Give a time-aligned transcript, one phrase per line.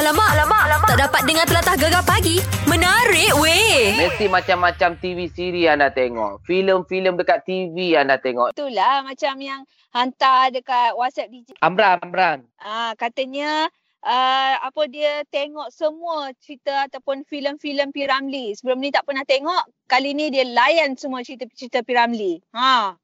[0.00, 0.88] Alamak, alamak, alamak.
[0.88, 2.40] Tak dapat dengar telatah gegar pagi.
[2.64, 4.00] Menarik weh.
[4.00, 6.40] Mesti macam-macam TV siri anda tengok.
[6.48, 8.56] Filem-filem dekat TV anda tengok.
[8.56, 9.60] Itulah macam yang
[9.92, 11.52] hantar dekat WhatsApp DJ.
[11.60, 12.48] Amran, Amran.
[12.64, 13.68] Ah katanya
[14.00, 18.08] uh, apa dia tengok semua cerita ataupun filem-filem P.
[18.08, 18.56] Ramlee.
[18.56, 19.68] Sebelum ni tak pernah tengok.
[19.84, 21.92] Kali ni dia layan semua cerita-cerita P.
[21.92, 22.40] Ramlee.
[22.56, 22.96] Ha.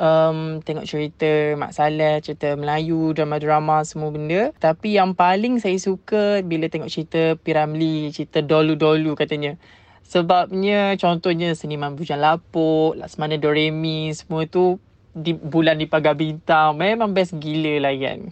[0.00, 4.52] Um, tengok cerita Mak Saleh, cerita Melayu, drama-drama semua benda.
[4.56, 9.58] Tapi yang paling saya suka bila tengok cerita Piramli, cerita dolu-dolu katanya.
[10.06, 14.78] Sebabnya contohnya Seniman Bujang Lapuk, Laksamana Doremi, semua tu
[15.10, 16.78] di bulan di pagar bintang.
[16.78, 18.30] Memang best gila lah kan.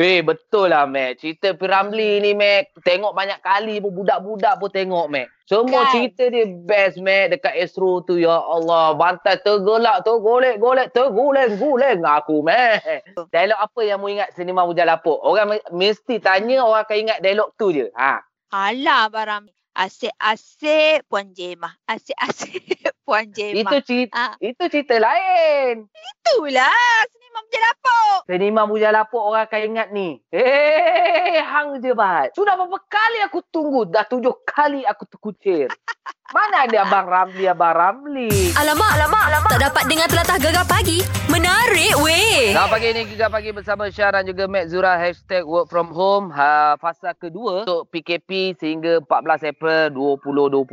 [0.00, 1.20] Weh, betul lah, Mac.
[1.20, 2.72] Cerita Piramli ni, Mac.
[2.80, 3.92] Tengok banyak kali pun.
[3.92, 5.28] Budak-budak pun tengok, Mac.
[5.44, 5.92] Semua Kan?
[5.92, 7.36] cerita dia best, Mac.
[7.36, 8.96] Dekat Astro tu, ya Allah.
[8.96, 10.16] Bantai tergelak tu.
[10.24, 10.96] Golek-golek.
[10.96, 12.80] Terguleng-guleng aku, Mac.
[13.28, 15.20] Dialog apa yang mu ingat Seniman Bujang Lapuk?
[15.20, 17.92] Orang me- mesti tanya, orang akan ingat dialog tu je.
[17.92, 18.24] Ha.
[18.56, 19.59] Alah Barami.
[19.70, 21.78] Asyik-asyik Puan Jemah.
[21.86, 23.70] Asyik-asyik Puan Jemah.
[23.70, 24.32] Itu cerita, Ah.
[24.38, 25.86] itu cerita lain.
[25.86, 26.74] Itulah
[27.06, 28.14] seniman berjaya dapur.
[28.26, 30.18] Seniman Bujang Lapuk orang akan ingat ni.
[30.30, 32.34] Eh, hang je bat.
[32.34, 33.86] Sudah berapa kali aku tunggu?
[33.86, 35.70] Dah tujuh kali aku terkucir.
[36.30, 38.54] Mana ada Abang Ramli, Abang Ramli?
[38.54, 39.50] Alamak, alamak, alamak.
[39.50, 41.02] Tak dapat dengar telatah gegar pagi.
[42.50, 42.58] Weh.
[42.58, 46.34] Selamat pagi ni Giga Pagi bersama Syah dan juga Mat Zura Hashtag work from home
[46.34, 50.66] ha, Fasa kedua untuk PKP sehingga 14 April 2020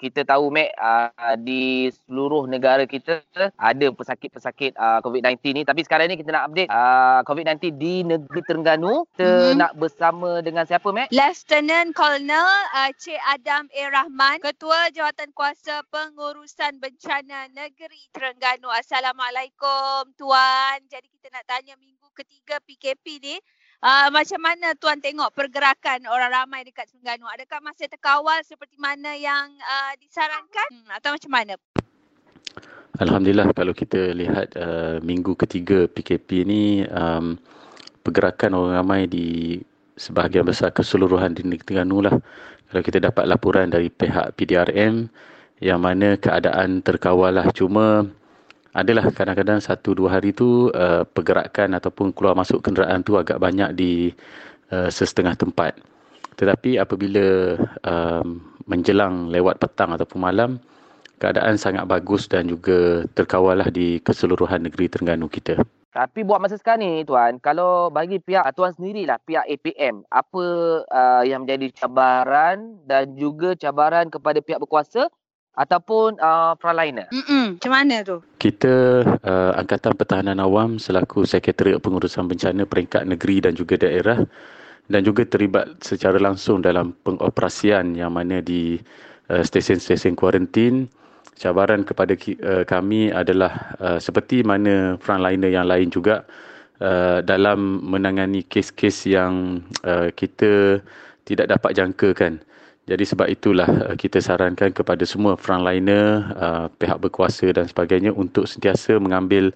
[0.00, 3.20] Kita tahu Mat uh, di seluruh negara kita
[3.60, 8.40] ada pesakit-pesakit uh, COVID-19 ni Tapi sekarang ni kita nak update uh, COVID-19 di negeri
[8.48, 9.60] Terengganu Kita Mhm.
[9.60, 11.12] nak bersama dengan siapa Mat?
[11.12, 13.82] Lieutenant Colonel uh, Cik Adam A.
[13.92, 18.72] Rahman, Ketua Jawatan Kuasa Pengurusan Bencana Negeri Terengganu.
[18.72, 20.80] Assalamualaikum Tuan.
[20.88, 23.36] Jadi kita nak tanya minggu ketiga PKP ni,
[23.84, 27.28] uh, macam mana Tuan tengok pergerakan orang ramai dekat Terengganu?
[27.28, 31.60] Adakah masih terkawal seperti mana yang uh, disarankan hmm, atau macam mana?
[32.96, 37.36] Alhamdulillah kalau kita lihat uh, minggu ketiga PKP ni um,
[38.00, 39.60] pergerakan orang ramai di
[40.00, 42.16] sebahagian besar keseluruhan di negeri Terengganu lah.
[42.72, 45.12] Kalau kita dapat laporan dari pihak PDRM
[45.60, 47.52] yang mana keadaan terkawal lah.
[47.52, 48.08] Cuma
[48.76, 53.72] adalah kadang-kadang satu dua hari tu uh, pergerakan ataupun keluar masuk kenderaan tu agak banyak
[53.72, 54.12] di
[54.72, 55.76] uh, sesetengah tempat.
[56.38, 60.50] Tetapi apabila um, menjelang lewat petang ataupun malam,
[61.18, 65.58] keadaan sangat bagus dan juga terkawal lah di keseluruhan negeri Terengganu kita.
[65.88, 70.44] Tapi buat masa sekarang ni Tuan, kalau bagi pihak Tuan sendirilah, pihak APM, apa
[70.86, 75.10] uh, yang menjadi cabaran dan juga cabaran kepada pihak berkuasa
[75.58, 77.10] ataupun uh, frontliner?
[77.10, 78.22] Mm-mm, macam mana tu?
[78.38, 84.22] Kita uh, Angkatan Pertahanan Awam selaku Sekretariat Pengurusan Bencana peringkat negeri dan juga daerah
[84.86, 88.78] dan juga terlibat secara langsung dalam pengoperasian yang mana di
[89.34, 90.86] uh, stesen-stesen kuarantin
[91.34, 96.22] cabaran kepada ki, uh, kami adalah uh, seperti mana frontliner yang lain juga
[96.78, 100.82] uh, dalam menangani kes-kes yang uh, kita
[101.26, 102.40] tidak dapat jangkakan.
[102.88, 108.48] Jadi sebab itulah uh, kita sarankan kepada semua frontliner, uh, pihak berkuasa dan sebagainya untuk
[108.48, 109.52] sentiasa mengambil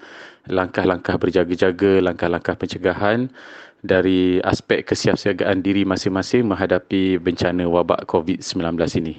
[0.52, 3.32] langkah-langkah berjaga-jaga, langkah-langkah pencegahan
[3.80, 9.14] dari aspek kesiapsiagaan diri masing-masing menghadapi bencana wabak COVID-19 ini.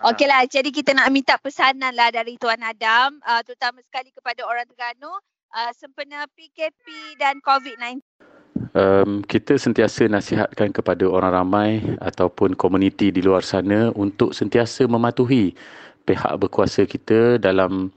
[0.00, 4.64] Okeylah, jadi kita nak minta pesanan lah dari Tuan Adam, uh, terutama sekali kepada orang
[4.64, 5.12] Terengganu
[5.52, 8.09] uh, sempena PKP dan COVID-19.
[8.76, 15.56] Um, kita sentiasa nasihatkan kepada orang ramai ataupun komuniti di luar sana untuk sentiasa mematuhi
[16.04, 17.88] pihak berkuasa kita dalam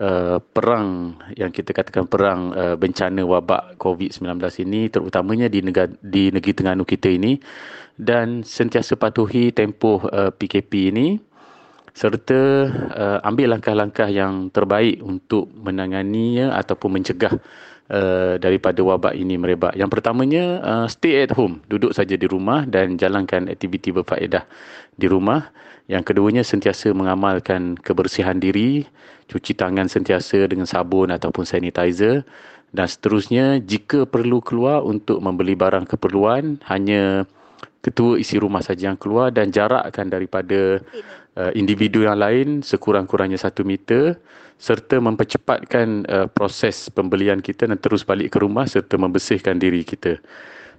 [0.00, 6.32] uh, perang yang kita katakan perang uh, bencana wabak COVID-19 ini terutamanya di negara di
[6.32, 7.36] negeri Terengganu kita ini.
[7.92, 11.20] Dan sentiasa patuhi tempoh uh, PKP ini
[11.92, 12.40] serta
[12.96, 17.36] uh, ambil langkah-langkah yang terbaik untuk menanganinya ataupun mencegah
[17.92, 19.76] uh, daripada wabak ini merebak.
[19.76, 24.48] Yang pertamanya uh, stay at home, duduk saja di rumah dan jalankan aktiviti berfaedah
[24.96, 25.52] di rumah.
[25.86, 28.88] Yang keduanya sentiasa mengamalkan kebersihan diri,
[29.28, 32.24] cuci tangan sentiasa dengan sabun ataupun sanitizer
[32.72, 37.28] dan seterusnya jika perlu keluar untuk membeli barang keperluan hanya
[37.82, 40.78] ketua isi rumah saja yang keluar dan jarakkan daripada
[41.34, 44.16] uh, individu yang lain sekurang-kurangnya satu meter
[44.62, 50.22] serta mempercepatkan uh, proses pembelian kita dan terus balik ke rumah serta membersihkan diri kita.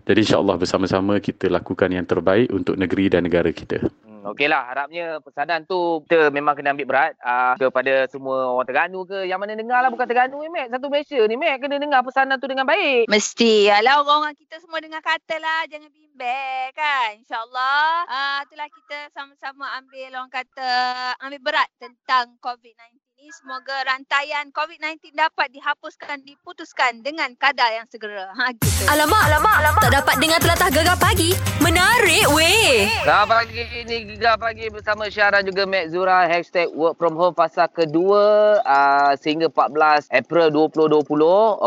[0.08, 3.84] Jadi insyaAllah bersama-sama kita lakukan yang terbaik untuk negeri dan negara kita.
[4.24, 4.32] Hmm.
[4.32, 9.04] Okey lah, harapnya pesanan tu kita memang kena ambil berat uh, kepada semua orang Terengganu
[9.04, 9.28] ke.
[9.28, 10.72] Yang mana dengar lah bukan Terengganu ni, Mac.
[10.72, 11.60] Satu Malaysia ni, Mac.
[11.60, 13.12] Kena dengar pesanan tu dengan baik.
[13.12, 13.68] Mesti.
[13.68, 15.68] Alah orang-orang kita semua dengar kata lah.
[15.68, 17.20] Jangan bimbang kan.
[17.20, 18.08] InsyaAllah.
[18.08, 20.72] Uh, itulah kita sama-sama ambil orang kata
[21.20, 28.28] ambil berat tentang COVID-19 ni semoga rantaian COVID-19 dapat dihapuskan diputuskan dengan kadar yang segera.
[28.36, 28.84] Ha gitu.
[28.92, 29.82] Alamak, alamak, alamak.
[29.88, 31.32] Tak dapat dengar telatah gegar pagi.
[31.64, 32.92] Menarik weh.
[33.08, 37.32] Selamat pagi ini Gegar Pagi bersama Syah dan juga Mek Zura Hashtag work from home
[37.32, 41.08] fasa kedua uh, Sehingga 14 April 2020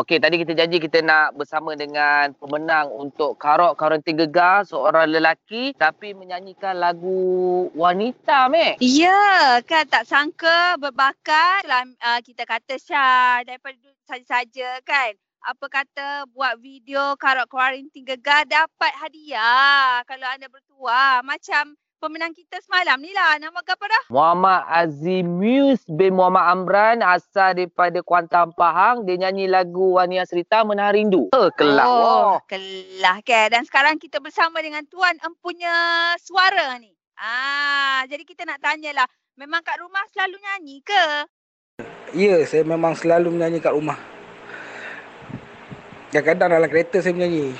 [0.05, 5.73] Okey tadi kita janji kita nak bersama dengan Pemenang untuk Karok Karantin Gegar Seorang lelaki
[5.73, 11.46] Tapi menyanyikan lagu wanita Mek Ya, kan tak sangka berbakat.
[11.63, 15.15] Itulah uh, kita kata Syah daripada dulu saja-saja kan.
[15.47, 21.23] Apa kata buat video karok kuarantin gegar dapat hadiah kalau anda bertuah.
[21.23, 23.39] Macam pemenang kita semalam ni lah.
[23.39, 24.05] Nama apa dah?
[24.11, 30.95] Muhammad Azimus bin Muhammad Amran Asal daripada Kuantan Pahang Dia nyanyi lagu Wania Serita Menahan
[30.95, 32.35] Rindu Eh kelak Oh, oh.
[32.47, 33.55] kelah kan.
[33.55, 35.75] Dan sekarang kita bersama dengan Tuan empunya
[36.19, 36.91] suara ni.
[37.17, 39.09] Ah, jadi kita nak tanyalah,
[39.41, 41.25] memang kat rumah selalu nyanyi ke?
[42.17, 44.01] Ya, saya memang selalu menyanyi kat rumah.
[46.09, 47.53] Kadang-kadang dalam kereta saya menyanyi.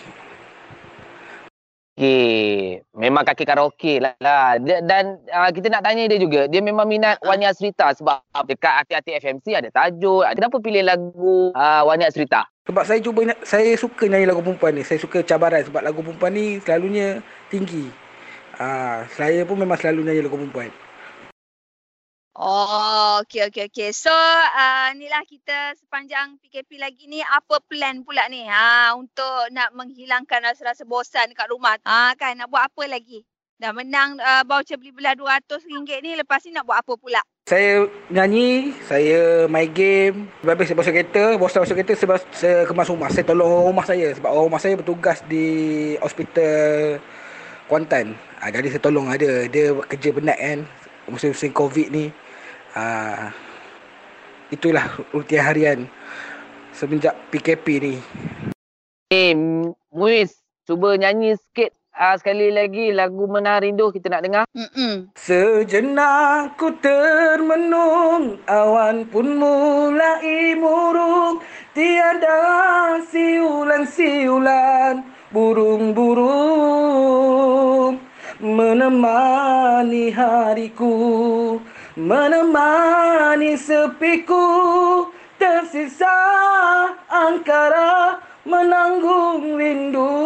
[1.97, 4.17] Okey, memang kaki karaoke lah.
[4.17, 4.57] lah.
[4.57, 8.85] Dia, dan uh, kita nak tanya dia juga, dia memang minat Wania Serita sebab dekat
[8.85, 10.25] hati-hati FMC ada tajuk.
[10.33, 12.49] Kenapa pilih lagu uh, Wania Serita?
[12.65, 14.89] Sebab saya cuba, saya suka nyanyi lagu perempuan ni.
[14.89, 17.21] Saya suka cabaran sebab lagu perempuan ni selalunya
[17.53, 17.93] tinggi.
[18.57, 20.73] Ah, saya pun memang selalu nyanyi lagu perempuan.
[22.37, 23.91] Oh, okey okey okey.
[23.97, 28.45] So, uh, inilah kita sepanjang PKP lagi ni apa plan pula ni?
[28.45, 31.81] Ha untuk nak menghilangkan rasa-rasa bosan kat rumah.
[31.89, 33.25] Ha kan nak buat apa lagi?
[33.57, 35.65] Dah menang uh, voucher beli belah RM200
[36.05, 37.25] ni lepas ni nak buat apa pula?
[37.49, 40.29] Saya nyanyi, saya main game.
[40.45, 43.09] Lepas saya bawa kereta, bawa bawa kereta saya, saya kemas rumah.
[43.09, 45.47] Saya tolong orang rumah saya sebab orang rumah saya bertugas di
[46.05, 47.01] hospital
[47.65, 48.13] Kuantan.
[48.45, 49.49] Ah, jadi saya tolong ada.
[49.49, 50.69] Dia kerja penat kan.
[51.09, 52.26] Musim-musim Covid ni.
[52.77, 53.33] Ah,
[54.53, 55.89] itulah rutin harian
[56.77, 57.97] semenjak PKP ni.
[59.09, 59.33] Eh,
[59.89, 64.45] Muiz, cuba nyanyi sikit uh, sekali lagi lagu Menahan Rindu kita nak dengar.
[64.53, 65.09] Mm-mm.
[65.17, 71.41] Sejenak ku termenung Awan pun mulai murung
[71.73, 75.01] Tiada siulan-siulan
[75.33, 78.05] Burung-burung
[78.37, 81.57] Menemani hariku
[81.97, 85.09] Menemani sepiku
[85.41, 86.13] Tersisa
[87.09, 90.26] angkara menanggung rindu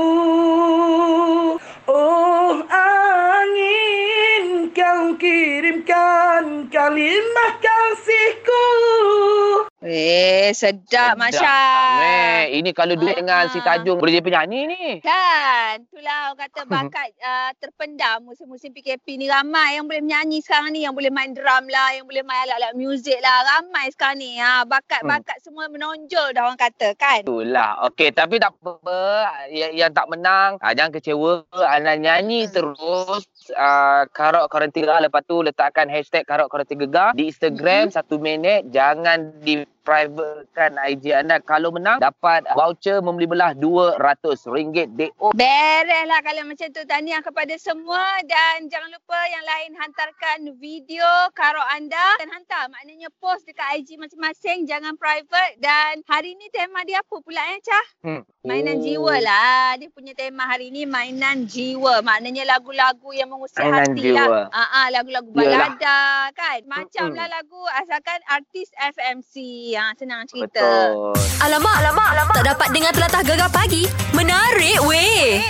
[10.52, 11.58] Sedap Masya.
[12.00, 13.19] Meh, ini kalau duet Ah.
[13.20, 14.85] dengan si Tajung boleh jadi penyanyi ni.
[15.00, 20.75] Kan, itulah orang kata bakat uh, terpendam musim-musim PKP ni ramai yang boleh menyanyi sekarang
[20.75, 24.37] ni, yang boleh main drum lah, yang boleh main alat-alat muzik lah, ramai sekarang ni.
[24.41, 27.23] Ha, bakat-bakat semua menonjol dah orang kata kan.
[27.23, 27.87] Itulah.
[27.91, 28.99] Okey, tapi tak apa.
[29.50, 31.46] Yang, yang tak menang, ah, jangan kecewa.
[31.55, 33.25] Anda nyanyi terus.
[33.50, 35.03] Uh, karok karantin gegar.
[35.03, 38.70] Lepas tu letakkan hashtag karok karantin gegar di Instagram satu minit.
[38.70, 41.41] Jangan di privatekan IG anda.
[41.41, 45.32] Kalau menang, dapat voucher membeli belah RM200 DO.
[45.35, 46.82] Beres lah kalau macam tu.
[46.85, 52.67] Tahniah kepada semua dan jangan lupa yang lain hantarkan video karok anda dan hantar.
[52.72, 54.67] Maknanya post dekat IG masing-masing.
[54.67, 57.87] Jangan private dan hari ni tema dia apa pula eh Cah?
[58.03, 58.22] Hmm.
[58.41, 59.77] Mainan jiwa lah.
[59.77, 62.01] Dia punya tema hari ni mainan jiwa.
[62.01, 64.25] Maknanya lagu-lagu yang mengusik Mainan hati jiwa.
[64.25, 64.46] lah.
[64.49, 65.77] Ah, ah, lagu-lagu Yalah.
[65.77, 66.01] balada
[66.32, 66.60] kan.
[66.65, 69.34] Macam lah lagu asalkan artis FMC.
[69.81, 70.60] Ha, senang cerita.
[70.60, 71.17] Betul.
[71.41, 72.34] Alamak, alamak, alamak.
[72.37, 73.89] Tak dapat dengar telatah gegar pagi.
[74.13, 75.41] Menarik weh.